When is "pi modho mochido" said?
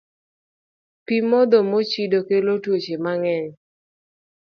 1.05-2.17